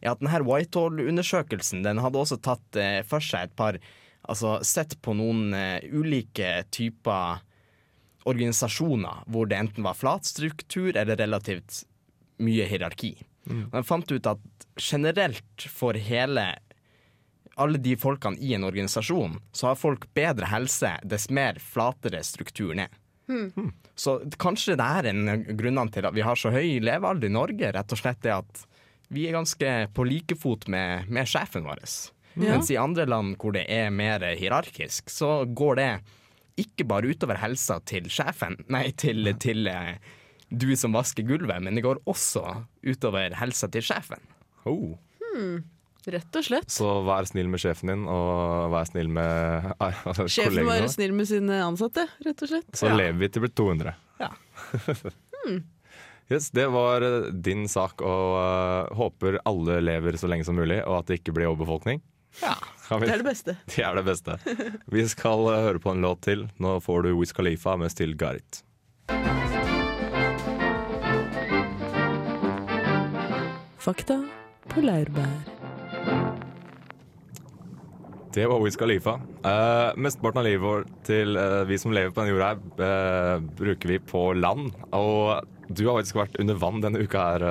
[0.00, 3.80] er at denne Whitehall-undersøkelsen den hadde også tatt eh, for seg et par
[4.28, 7.38] Altså sett på noen eh, ulike typer
[8.28, 11.86] organisasjoner hvor det enten var flat struktur eller relativt
[12.44, 13.14] mye hierarki.
[13.48, 16.44] Og de fant ut at generelt for hele
[17.58, 22.84] alle de folkene i en organisasjon, så har folk bedre helse dess mer flatere strukturen
[22.84, 22.92] er.
[23.98, 27.34] Så kanskje det er en av grunnene til at vi har så høy levealder i
[27.34, 28.62] Norge, rett og slett det at
[29.14, 31.80] vi er ganske på like fot med, med sjefen vår.
[32.38, 32.52] Ja.
[32.54, 35.90] Mens i andre land hvor det er mer hierarkisk, så går det
[36.58, 39.96] ikke bare utover helsa til sjefen, nei, til, til eh,
[40.50, 42.42] du som vasker gulvet, men det går også
[42.86, 44.22] utover helsa til sjefen.
[44.66, 44.96] Oh.
[45.22, 45.60] Hmm.
[46.08, 46.70] Rett og slett.
[46.72, 51.14] Så vær snill med sjefen din, og vær snill med altså, Sjefen må være snill
[51.16, 52.70] med sine ansatte, rett og slett.
[52.76, 52.96] Så Ja.
[52.96, 53.94] lever vi til vi blir 200.
[54.22, 54.30] Ja.
[56.28, 60.82] Yes, det var eh, din sak, og uh, håper alle lever så lenge som mulig,
[60.84, 62.02] og at det ikke blir overbefolkning.
[62.42, 62.52] Ja.
[62.88, 63.54] Det er det beste.
[63.72, 64.36] Det er det beste.
[64.92, 66.44] Vi skal uh, høre på en låt til.
[66.60, 68.62] Nå får du Wiz Khalifa med Still Got It.
[73.80, 74.20] Fakta
[74.68, 75.67] på laurbær.
[78.38, 79.16] Det var Wiz Khalifa.
[79.42, 83.48] Uh, mesteparten av livet vårt til uh, vi som lever på denne jorda, her, uh,
[83.58, 84.68] bruker vi på land.
[84.94, 87.44] Og du har faktisk vært under vann denne uka her,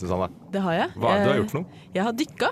[0.00, 0.26] Susanne.
[0.50, 0.88] Det har jeg.
[0.98, 1.84] Hva er det du har gjort for noe?
[1.94, 2.50] Jeg har dykka,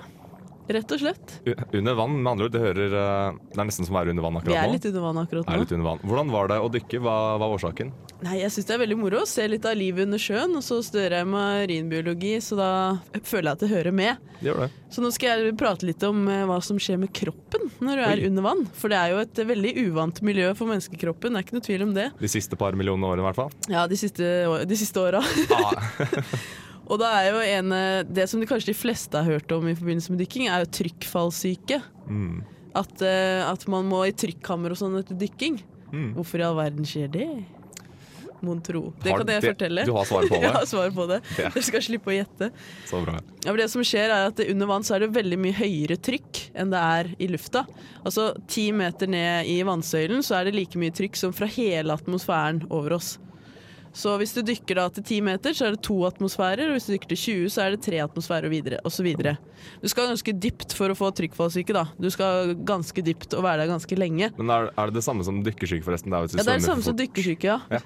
[0.69, 1.33] rett og slett.
[1.45, 2.51] U- Under vann, med andre ord.
[2.53, 4.61] Det, hører, eh, det er nesten som å være under vann akkurat nå.
[4.61, 5.59] Vi er litt under vann akkurat Er nå.
[5.65, 5.99] litt under vann.
[6.07, 7.01] Hvordan var det å dykke?
[7.03, 7.91] Hva var årsaken?
[8.23, 10.55] Nei, Jeg syns det er veldig moro å se litt av livet under sjøen.
[10.55, 12.69] Og så studerer jeg marinbiologi, så da
[13.23, 14.17] føler jeg at det hører med.
[14.39, 14.69] Det gjør det.
[14.93, 18.03] Så nå skal jeg prate litt om eh, hva som skjer med kroppen når du
[18.05, 18.27] er Oi.
[18.29, 18.65] under vann.
[18.79, 21.83] For det er jo et veldig uvant miljø for menneskekroppen, det er ikke noe tvil
[21.89, 22.09] om det.
[22.19, 23.51] De siste par millionene årene, i hvert fall.
[23.71, 24.23] Ja, de siste,
[24.67, 25.19] de siste åra.
[25.51, 25.73] Ah,
[26.91, 29.67] Og da er jo en eh, Det som de kanskje de fleste har hørt om
[29.71, 31.81] i forbindelse med dykking, er jo trykkfallsyke.
[32.09, 32.43] mm,
[32.75, 35.61] At, eh, at man må i trykkammer og sånn etter dykking.
[35.93, 36.13] mm.
[36.17, 37.27] Hvorfor i all verden skjer det?
[38.43, 38.89] Mon tro.
[38.99, 39.85] Det kan jeg fortelle.
[39.87, 40.41] du har svaret på det?
[40.43, 41.19] Jeg har svar på det.
[41.39, 41.47] Ja.
[41.53, 42.49] Dere skal slippe å gjette.
[42.89, 43.13] Så bra.
[43.45, 46.41] Ja, det som skjer er at Under vann så er det veldig mye høyere trykk
[46.59, 47.63] enn det er i lufta.
[48.03, 51.95] Altså Ti meter ned i vannsøylen så er det like mye trykk som fra hele
[51.95, 53.13] atmosfæren over oss.
[53.93, 56.87] Så hvis du dykker da til 10 meter, så er det to atmosfærer, og hvis
[56.89, 59.09] du dykker til 20, så er det tre atmosfærer og videre, osv.
[59.83, 61.85] Du skal ganske dypt for å få trykkfallsyke, da.
[62.01, 64.31] Du skal ganske dypt og være der ganske lenge.
[64.39, 66.09] Men er, er det det samme som dykkersyke, forresten?
[66.09, 67.59] Det er, Ja, det er det samme som dykkersyke, ja.
[67.69, 67.83] Ja.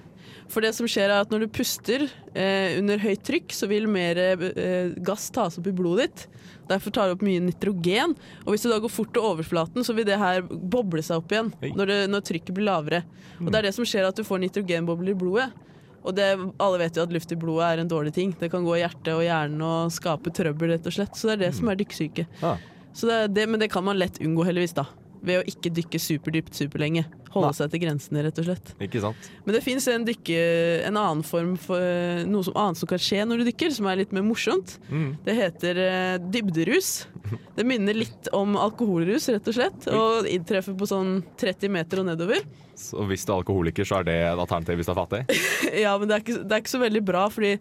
[0.51, 3.87] For det som skjer er at når du puster eh, under høyt trykk, så vil
[3.91, 6.25] mer eh, gass tas opp i blodet ditt.
[6.71, 8.15] Derfor tar det opp mye nitrogen.
[8.45, 11.35] Og hvis du da går fort til overflaten, så vil det her boble seg opp
[11.35, 13.03] igjen når, det, når trykket blir lavere.
[13.43, 15.49] Og det er det som skjer at du får nitrogenbobler i blodet.
[16.03, 16.27] Og det,
[16.63, 18.35] alle vet jo at luft i blodet er en dårlig ting.
[18.39, 21.17] Det kan gå i hjertet og hjernen og skape trøbbel, rett og slett.
[21.17, 22.27] Så det er det som er dykksyke.
[22.45, 22.61] Ah.
[22.97, 24.87] Så det, det, men det kan man lett unngå, heldigvis, da.
[25.25, 27.05] Ved å ikke dykke superdypt superlenge.
[27.33, 27.57] Holde Nei.
[27.57, 28.69] seg til grensene, rett og slett.
[28.81, 29.25] Ikke sant?
[29.45, 33.25] Men det fins en, dykke- en annen form for noe som, annet som kan skje
[33.27, 34.77] når du dykker, som er litt mer morsomt.
[34.89, 35.09] Mm.
[35.25, 36.91] Det heter uh, dybderus.
[37.57, 39.89] Det minner litt om alkoholrus, rett og slett.
[39.91, 42.45] Og inntreffer på sånn 30 meter og nedover.
[42.77, 45.23] Så hvis du er alkoholiker, så er det et alternativ hvis du er fattig?
[45.83, 47.55] Ja, men det er, ikke, det er ikke så veldig bra, fordi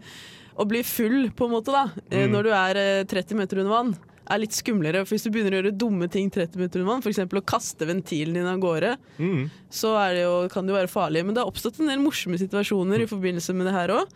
[0.56, 2.32] å bli full, på en måte, da, eh, Mm.
[2.36, 3.96] når du er uh, 30 meter under vann,
[4.30, 5.02] er litt skumlere.
[5.06, 7.20] For hvis du begynner å gjøre dumme ting 30 meter unna, f.eks.
[7.26, 9.48] å kaste ventilen din av gårde, Mm.
[9.70, 11.24] så det jo, kan det jo være farlig.
[11.24, 14.06] Men det har oppstått en del morsomme situasjoner i forbindelse med det her òg.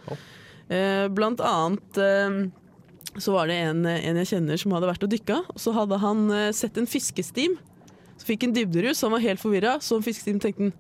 [0.71, 2.41] Eh, blant annet eh,
[3.19, 5.41] så var det en, en jeg kjenner som hadde vært og dykka.
[5.55, 7.57] Og så hadde han eh, sett en fiskestim.
[8.21, 9.79] Så fikk en dybderus, han var helt forvirra.
[9.83, 10.73] Så en fiskestim tenkte han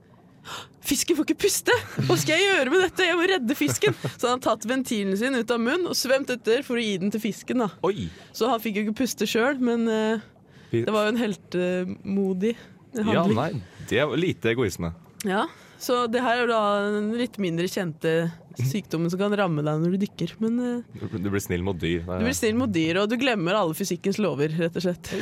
[0.90, 1.74] Fisken får ikke puste!
[2.08, 3.04] Hva skal jeg gjøre med dette?
[3.06, 3.94] Jeg må redde fisken!
[4.16, 6.96] Så han har tatt ventilen sin ut av munnen og svømt etter for å gi
[7.02, 7.62] den til fisken.
[7.62, 7.68] da.
[7.86, 8.08] Oi!
[8.34, 10.24] Så han fikk jo ikke puste sjøl, men eh,
[10.72, 12.54] det var jo en heltemodig
[12.96, 13.36] Ja, handling.
[13.38, 14.90] nei, det er lite egoisme.
[15.28, 15.44] Ja,
[15.80, 16.62] så det her er jo da
[16.96, 18.16] den litt mindre kjente
[18.60, 20.34] sykdommen som kan ramme deg når du dykker.
[20.42, 22.02] Men eh, Du blir snill mot dyr.
[22.08, 25.12] Nei, du blir snill mot dyr, og du glemmer alle fysikkens lover, rett og slett.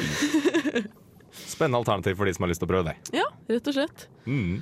[1.49, 2.97] Spennende alternativ for de som har lyst til å prøve det.
[3.21, 4.09] Ja, rett og slett.
[4.27, 4.59] Mm.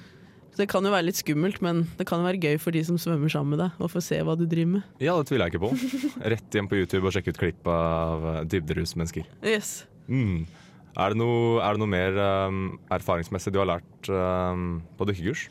[0.57, 2.97] Det kan jo være litt skummelt, men det kan jo være gøy for de som
[3.01, 4.83] svømmer sammen med deg, og får se hva du driver med.
[5.05, 6.23] Ja, det tviler jeg ikke på.
[6.33, 9.27] Rett hjem på YouTube og sjekke ut klipp av eh, dybderusmennesker.
[9.45, 9.83] Yes.
[10.09, 10.47] Mm.
[10.97, 12.17] Er, det noe, er det noe mer
[12.49, 12.61] um,
[12.97, 15.43] erfaringsmessig du har lært um, på dykkekurs?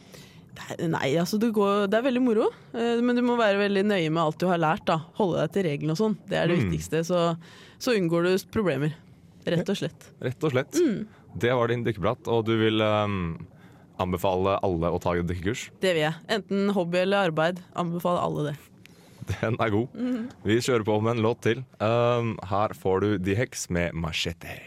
[0.80, 4.10] Nei, altså det, går, det er veldig moro, eh, men du må være veldig nøye
[4.10, 4.86] med alt du har lært.
[4.89, 5.02] da.
[5.20, 6.15] Holde deg til reglene og sånn.
[6.32, 6.70] Det er det Mm.
[6.72, 7.04] viktigste.
[7.06, 7.24] Så,
[7.78, 8.96] så unngår du problemer.
[9.46, 10.08] Rett og slett.
[10.26, 10.80] Rett og slett.
[11.38, 13.36] Det var din dykkeprat, og du vil um,
[14.01, 15.69] anbefale alle å ta dykkekurs.
[15.84, 16.21] Det vil jeg.
[16.31, 17.62] Enten hobby eller arbeid.
[17.77, 18.55] Anbefale alle det.
[19.41, 20.01] Den er god.
[20.45, 21.63] Vi kjører på med en låt til.
[21.81, 24.60] Um, her får du The Hex med Machete.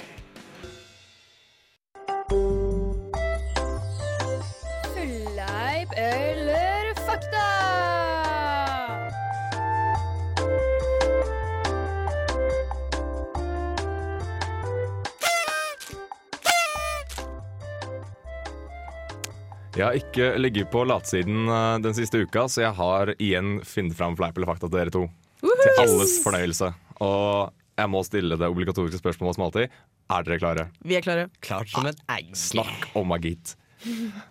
[19.78, 23.94] Jeg har ikke ligget på latsiden uh, den siste uka, så jeg har igjen funnet
[23.94, 25.04] fram fleip eller fakta til dere to.
[25.38, 26.72] Til alles fornøyelse.
[27.06, 29.76] Og jeg må stille det obligatoriske spørsmålet som alltid.
[30.10, 30.66] Er dere klare?
[30.82, 31.28] Vi er klare.
[31.46, 32.34] Klart som et egg.
[32.34, 33.54] Snakk om agit.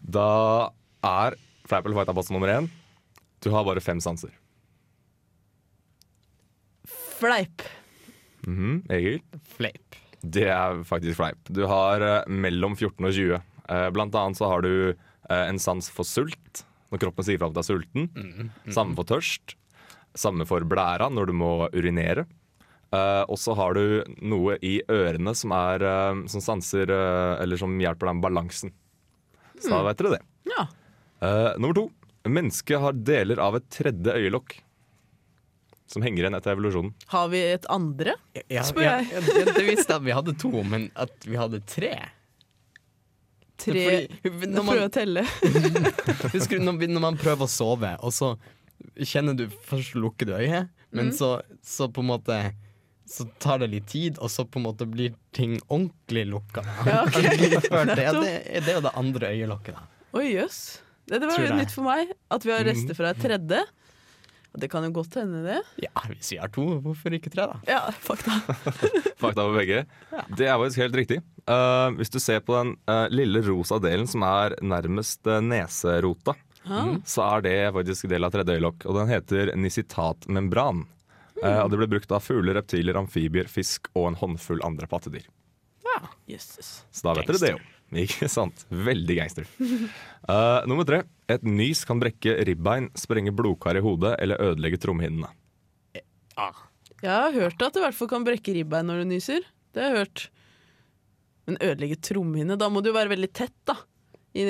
[0.03, 0.27] Da
[1.07, 1.39] er
[1.71, 2.67] fleip eller fakta påstand nummer én.
[3.39, 4.35] Du har bare fem sanser.
[7.21, 7.63] Fleip.
[8.43, 9.21] Mhm, Egil?
[9.55, 9.95] Fleip.
[10.19, 11.39] Det er faktisk fleip.
[11.47, 13.37] Du har eh, mellom 14 og 20.
[13.71, 17.49] Eh, blant annet så har du eh, en sans for sult, når kroppen sier fra
[17.49, 18.51] at du er sulten.
[18.71, 19.57] Samme for tørst.
[20.17, 22.25] Samme for blæra, når du må urinere.
[22.87, 27.59] Uh, og så har du noe i ørene som, er, uh, som sanser uh, Eller
[27.59, 28.71] som hjelper deg med balansen.
[29.59, 30.21] Så da vet dere det.
[30.47, 30.67] Ja.
[31.19, 31.89] Eh, nummer to.
[32.27, 34.59] Mennesket har deler av et tredje øyelokk.
[35.87, 36.91] Som henger igjen etter evolusjonen.
[37.13, 38.17] Har vi et andre?
[38.51, 39.23] Ja, Spør ja, jeg.
[39.23, 41.93] det visste jeg at vi hadde to, men at vi hadde tre
[43.57, 43.83] Tre
[44.21, 45.23] Fordi, når man, jeg å telle.
[46.35, 48.35] husker du når, når man prøver å sove, og så
[49.01, 52.37] kjenner du Først lukker du øyet, men så, så på en måte
[53.07, 56.63] så tar det litt tid, og så på en måte blir ting ordentlig lukka.
[56.89, 57.37] Ja, okay.
[57.39, 58.33] Litt før det, det,
[58.65, 59.77] det er jo det andre øyelokket.
[59.77, 60.03] da.
[60.19, 60.59] Oi, jøss.
[61.07, 62.11] Det, det var jo nytt for meg.
[62.35, 63.61] At vi har rester fra et tredje.
[63.63, 63.86] Og
[64.57, 65.59] Det kan jo godt hende, det.
[65.85, 67.59] Ja, hvis vi har to, hvorfor ikke tre, da?
[67.69, 68.39] Ja, fakta.
[69.21, 69.83] Fakta på begge.
[70.33, 71.21] Det er faktisk helt riktig.
[71.45, 76.33] Uh, hvis du ser på den uh, lille rosa delen som er nærmest uh, neserota,
[76.65, 77.01] mm.
[77.05, 78.87] så er det faktisk del av tredje øyelokk.
[78.89, 80.87] Og den heter nisitatmembran.
[81.43, 85.27] Eh, og det ble brukt av fugler, reptiler, amfibier, fisk og en håndfull andre pattedyr.
[85.85, 86.81] Ja, Jesus.
[86.91, 87.63] Så da vet dere det jo.
[88.03, 88.65] Ikke sant?
[88.69, 89.47] Veldig gangster.
[90.27, 91.03] Uh, nummer tre.
[91.31, 95.29] Et nys kan brekke ribbein, sprenge blodkar i hodet eller ødelegge trommehinnene.
[96.37, 96.65] Ah.
[97.01, 99.45] Jeg har hørt at du i hvert fall kan brekke ribbein når du nyser.
[99.73, 100.25] Det har jeg hørt.
[101.47, 103.77] Men ødelegge trommehinne Da må du jo være veldig tett, da.
[104.37, 104.43] I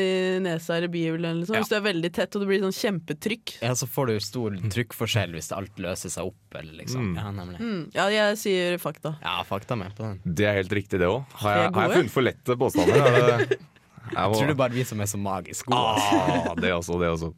[0.44, 1.48] nesa eller bihullet eller.
[1.48, 1.62] Ja.
[1.62, 3.54] Hvis du er veldig tett og det blir sånn kjempetrykk.
[3.64, 7.14] Ja, så får du stor trykkforskjell hvis alt løser seg opp, eller liksom.
[7.14, 7.18] Mm.
[7.22, 7.60] Ja, nemlig.
[7.64, 7.82] Mm.
[7.96, 9.14] Ja, jeg sier fakta.
[9.24, 10.20] Ja, fakta med på den.
[10.28, 11.24] Det er helt riktig, det òg.
[11.44, 13.02] Har, Er jeg- har jeg funnet for lette påstander?
[13.08, 13.60] Er det-
[14.08, 15.98] Jeg Tror det bare vi som er så magisk gode.
[15.98, 16.52] altså.
[16.52, 17.34] Ah, det også, det også.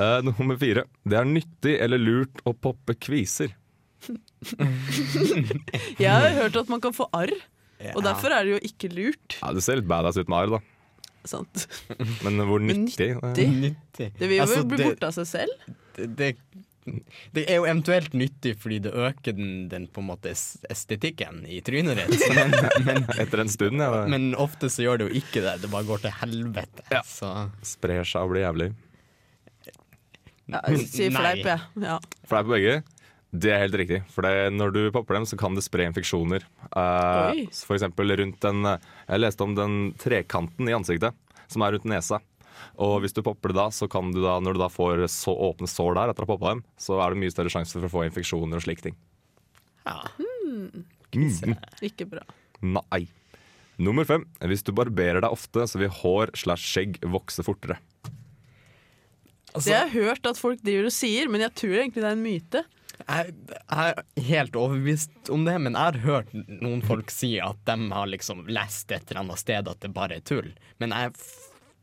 [0.00, 0.84] Eh, nummer fire.
[1.04, 3.52] Det er nyttig eller lurt å poppe kviser.
[6.00, 7.32] Jeg har hørt at man kan få arr,
[7.94, 9.36] og derfor er det jo ikke lurt.
[9.42, 10.60] Ja, Det ser litt badass ut med arr, da.
[11.28, 11.66] Sant?
[12.24, 13.12] Men hvor nyttig?
[13.20, 13.46] nyttig?
[13.52, 14.10] Nyttig.
[14.18, 15.70] Det vil jo Altså, bli borte av seg selv.
[15.98, 16.30] det, det,
[17.36, 21.60] det er jo eventuelt nyttig fordi det øker den, den på en måte estetikken i
[21.66, 22.24] trynet ditt.
[22.38, 22.54] Men,
[22.86, 24.06] men, Etter en stund, ja.
[24.08, 25.58] men ofte så gjør det jo ikke det.
[25.64, 26.86] Det bare går til helvete.
[26.92, 27.02] Ja.
[27.06, 27.28] Så
[27.76, 28.70] Sprer seg og blir jævlig.
[30.50, 31.60] Ja, jeg sier fleip, jeg.
[31.84, 32.00] Ja.
[32.26, 32.80] Fleip begge.
[33.30, 34.00] Det er helt riktig.
[34.10, 36.42] For det, når du popper dem, så kan det spre infeksjoner.
[36.74, 41.14] Uh, for eksempel rundt den Jeg leste om den trekanten i ansiktet
[41.50, 42.20] som er rundt nesa.
[42.80, 45.34] Og hvis du popper det da, så kan du da, når du da får så
[45.48, 47.88] åpne sår der etter å ha poppa dem, så er det mye større sjanse for
[47.88, 48.98] å få infeksjoner og slike ting.
[49.86, 50.02] ja.
[50.50, 50.84] Mm.
[51.82, 52.22] Ikke bra.
[52.62, 53.08] Nei.
[53.80, 54.26] Nummer fem.
[54.44, 57.78] Hvis du barberer deg ofte, så vil hår slash skjegg vokse fortere.
[59.50, 62.10] Altså, Det har jeg hørt at folk driver og sier, men jeg tror egentlig det
[62.10, 62.62] er en myte.
[63.06, 67.60] Jeg, jeg er helt overbevist om det, men jeg har hørt noen folk si at
[67.68, 70.50] de har liksom lest et eller annet sted at det bare er tull.
[70.82, 71.14] Men jeg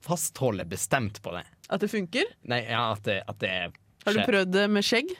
[0.06, 1.46] fastholder bestemt på det.
[1.70, 2.30] At det funker?
[2.48, 3.54] Nei, ja, at det, at det
[4.06, 5.16] Har du prøvd det med skjegg?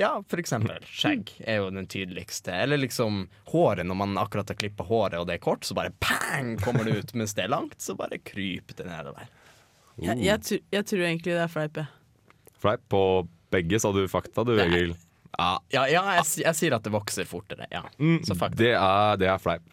[0.00, 0.80] Ja, for eksempel.
[0.88, 2.54] Skjegg er jo den tydeligste.
[2.64, 5.92] Eller liksom håret, når man akkurat har klippa håret og det er kort, så bare
[6.00, 7.14] pang kommer det ut.
[7.18, 9.28] Mens det er langt, så bare kryper det nedover.
[10.00, 11.76] Jeg, jeg, jeg tror egentlig det er fleip.
[11.82, 12.48] jeg.
[12.62, 13.02] Fleip på
[13.52, 14.64] begge, sa du fakta du, Nei.
[14.70, 14.94] Egil?
[15.38, 17.68] Ja, ja, ja jeg, jeg sier at det vokser fortere.
[17.72, 17.84] Ja.
[18.32, 18.56] Fakta.
[18.58, 19.64] Det er, det er fleip.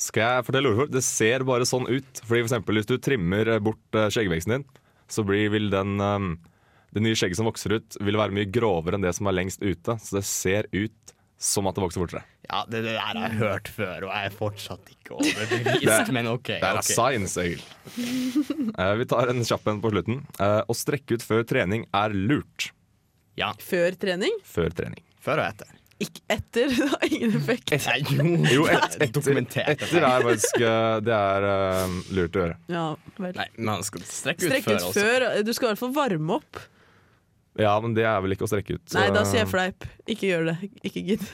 [0.00, 0.92] Skal jeg fortelle hvorfor?
[0.92, 2.22] Det ser bare sånn ut.
[2.22, 4.68] Fordi for eksempel Hvis du trimmer bort eh, skjeggveksten din,
[5.10, 6.30] så blir, vil den um,
[6.94, 9.62] det nye skjegget som vokser ut, vil være mye grovere enn det som er lengst
[9.62, 9.96] ute.
[10.02, 12.24] Så det ser ut som at det vokser fortere.
[12.50, 16.28] Ja, det, det der har jeg hørt før, og jeg er fortsatt ikke overbevist, men
[16.32, 16.48] OK.
[16.50, 16.96] Det er okay.
[16.96, 17.62] science, Egil.
[18.74, 20.20] Uh, vi tar en kjapp en på slutten.
[20.40, 22.72] Uh, å strekke ut før trening er lurt.
[23.40, 24.34] Ja, Før trening?
[24.46, 25.02] Før trening.
[25.24, 25.76] før og etter.
[26.00, 26.70] Ikke etter.
[26.72, 27.72] Det har ingen effekt.
[27.76, 28.10] Et,
[28.56, 29.68] jo, et, etter, dokumentert.
[29.74, 32.58] etter er faktisk eh, Det er uh, lurt å gjøre.
[32.72, 32.84] Ja,
[33.20, 33.34] vel.
[33.36, 35.00] Nei, man skal strekke ut Strekk før ut også.
[35.04, 35.26] før.
[35.44, 36.62] Du skal i hvert fall varme opp.
[37.60, 38.94] Ja, men det er vel ikke å strekke ut.
[38.96, 39.84] Nei, da eh, sier jeg fleip.
[40.08, 40.56] Ikke gjør det.
[40.88, 41.26] Ikke gidd.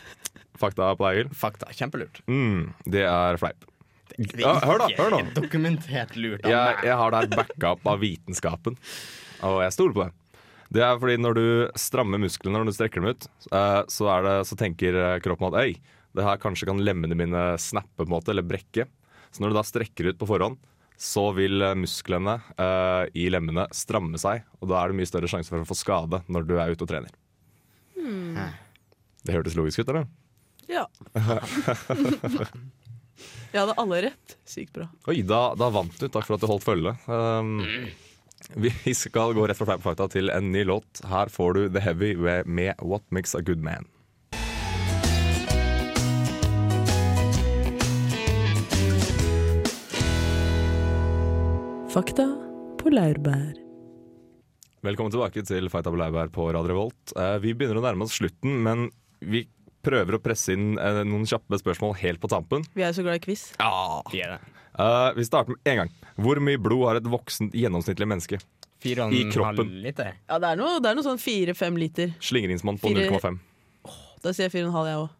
[0.59, 1.33] Fakta på deg, Egil.
[1.37, 1.71] Fakta.
[1.77, 2.23] Kjempelurt.
[2.33, 3.67] Mm, det er fleip.
[4.41, 5.19] Ja, hør da, hør da.
[5.37, 6.85] Dokumentert lurt av Jeg, meg.
[6.89, 8.79] jeg har det her backa opp av vitenskapen,
[9.45, 10.15] og jeg stoler på det.
[10.75, 11.47] Det er fordi når du
[11.79, 15.49] strammer musklene når du strekker dem ut, eh, så, er det, så tenker eh, kroppen
[15.51, 15.77] at øy,
[16.17, 18.89] det her kanskje kan lemmene mine snappe på en måte, eller brekke.
[19.31, 20.59] Så når du da strekker ut på forhånd,
[20.97, 25.31] så vil eh, musklene eh, i lemmene stramme seg, og da er det mye større
[25.31, 27.13] sjanse for å få skade når du er ute og trener.
[29.27, 30.07] Det hørtes logisk ut, eller?
[30.71, 30.87] Ja.
[33.53, 34.35] Jeg hadde alle rett.
[34.47, 34.89] Sykt bra.
[35.11, 36.09] Oi, da, da vant du.
[36.13, 36.93] Takk for at du holdt følge.
[37.09, 37.63] Um,
[38.55, 41.03] vi skal gå rett fra fleip og fakta til en ny låt.
[41.09, 43.87] Her får du The Heavy med- What Makes a Good Man.
[51.95, 52.27] Fakta
[52.81, 53.55] på laurbær.
[54.85, 57.15] Velkommen tilbake til Fakta på Laurbær på Radio Revolt.
[57.17, 58.89] Eh, vi begynner å nærme oss slutten, men
[59.25, 59.47] vi
[59.87, 62.67] prøver å presse inn eh, noen kjappe spørsmål helt på tampen.
[62.77, 63.47] Vi er jo så glad i quiz.
[64.13, 64.41] De er det.
[64.79, 65.93] Eh, vi starter med en gang.
[66.21, 68.41] Hvor mye blod har et voksent gjennomsnittlig menneske?
[68.85, 69.57] Fire og I en kroppen.
[69.71, 70.11] halv liter.
[70.29, 72.13] Ja, det er noe, det er noe sånn fire-fem liter.
[72.21, 73.39] Slingringsmonn på Fire- 0,5.
[74.23, 75.11] Da sier jeg fire og en halv, jeg òg.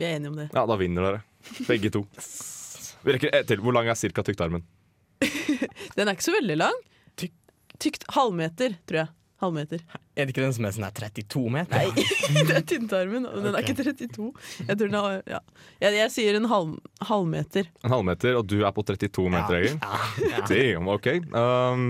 [0.00, 0.48] Vi er enige om det.
[0.52, 1.22] Ja, da vinner dere.
[1.68, 2.04] Begge to.
[3.04, 3.60] Vi rekker ett til.
[3.64, 4.62] Hvor lang er cirka tyktarmen?
[5.96, 6.76] Den er ikke så veldig lang.
[7.16, 7.36] Tykt
[7.80, 9.08] Tykt halvmeter, tror jeg.
[9.40, 9.80] Halvmeter.
[10.16, 11.80] Er det ikke den som er sånn her 32 meter?
[11.80, 12.04] Nei,
[12.50, 14.28] det er tynntarmen, Den den er ikke 32.
[14.66, 15.40] Jeg tror den er, ja.
[15.80, 16.74] jeg, jeg sier en halv,
[17.08, 17.70] halvmeter.
[17.86, 19.78] En halvmeter, og du er på 32 meter, Egil.
[19.80, 20.42] Ja.
[20.50, 21.08] Damn, ok.
[21.32, 21.86] Um,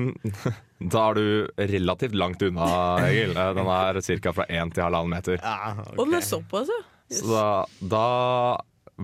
[0.94, 2.68] da er du relativt langt unna,
[3.08, 3.34] Egil.
[3.34, 4.34] Eh, Den er ca.
[4.38, 5.40] fra 1 til halvannen meter.
[5.42, 5.96] Ja, okay.
[5.98, 6.80] Og den er såpass, ja.
[7.10, 7.24] Yes.
[7.24, 7.48] Så da,
[7.90, 8.06] da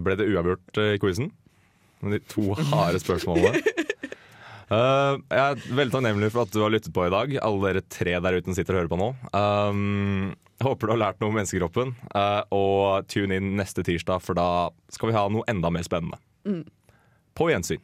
[0.06, 1.32] ble det uavgjort eh, i quizen.
[2.04, 3.62] Med de to harde spørsmålene.
[4.66, 7.85] Eh, jeg er veldig takknemlig for at du har lyttet på i dag, alle dere
[7.87, 9.11] tre der ute som sitter og hører på nå.
[9.31, 10.33] Um,
[10.64, 14.48] håper du har lært noe om menneskekroppen, uh, og tune inn neste tirsdag, for da
[14.92, 16.18] skal vi ha noe enda mer spennende.
[17.37, 17.83] På gjensyn.